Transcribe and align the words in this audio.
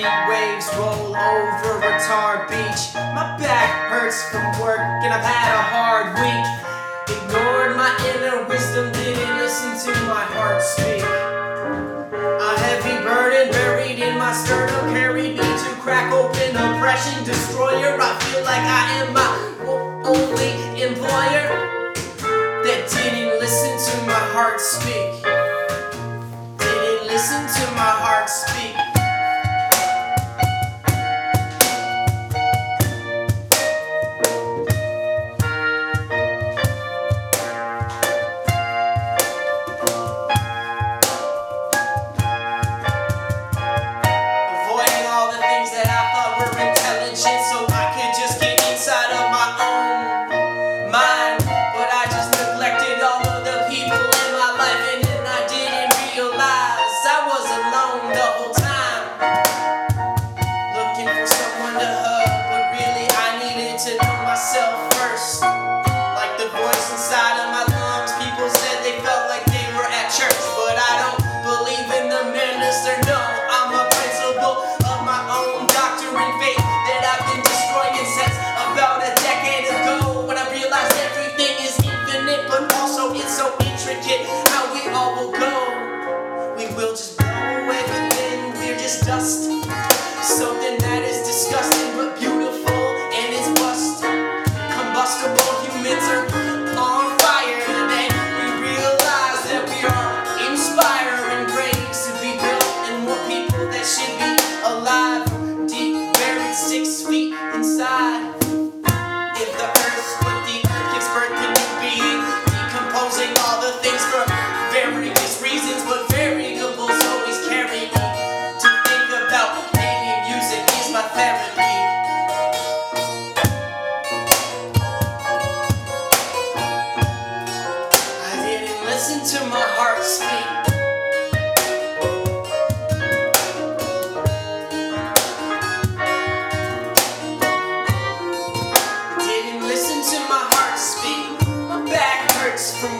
Waves 0.00 0.64
roll 0.78 1.12
over 1.12 1.76
a 1.84 2.00
tar 2.00 2.48
beach. 2.48 2.96
My 3.12 3.36
back 3.36 3.90
hurts 3.92 4.24
from 4.30 4.48
work 4.58 4.80
and 4.80 5.12
I've 5.12 5.20
had 5.20 5.52
a 5.52 5.64
hard 5.76 6.08
week. 6.16 6.46
Ignored 7.12 7.76
my 7.76 7.92
inner 8.08 8.48
wisdom, 8.48 8.92
didn't 8.92 9.36
listen 9.36 9.92
to 9.92 10.00
my 10.08 10.24
heart 10.24 10.62
speak. 10.62 11.04
A 11.04 12.52
heavy 12.64 12.96
burden 13.04 13.52
buried 13.52 13.98
in 13.98 14.16
my 14.16 14.32
sternum 14.32 14.88
carried 14.94 15.36
me 15.36 15.44
to 15.44 15.70
crack 15.84 16.10
open 16.14 16.56
oppression, 16.56 17.22
destroyer. 17.22 18.00
I 18.00 18.16
feel 18.24 18.42
like 18.42 18.64
I 18.64 19.04
am 19.04 19.12
my 19.12 19.29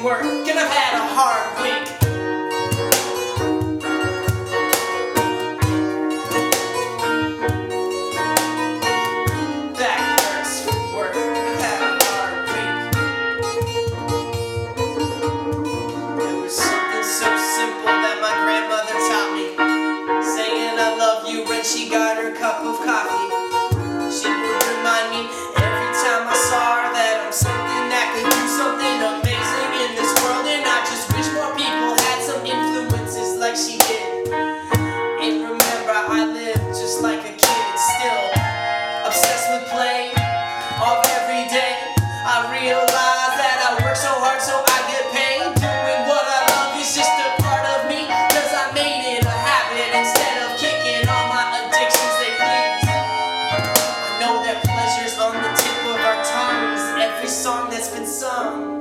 from 0.00 0.04
work 0.04 0.22
and 0.22 0.58
I've 0.58 0.70
had 0.70 0.94
a 0.94 1.06
hard 1.14 1.62
week. 1.62 1.88
Work 10.94 11.14
I've 11.14 11.60
had 11.60 11.80
a 11.82 12.04
hard 12.04 12.34
week. 12.50 12.92
There 16.18 16.36
was 16.36 16.54
something 16.56 17.04
so 17.04 17.28
simple 17.56 17.94
that 18.04 18.18
my 18.20 18.34
grandmother 18.44 18.96
taught 19.08 19.30
me, 19.34 19.46
saying 20.22 20.78
I 20.78 20.80
love 20.98 21.28
you 21.28 21.38
when 21.46 21.62
she 21.64 21.88
got 21.88 22.16
her 22.16 22.32
cup 22.34 22.60
of 22.64 22.76
coffee. 22.84 23.19
song 57.30 57.70
that's 57.70 57.88
been 57.88 58.06
sung. 58.06 58.79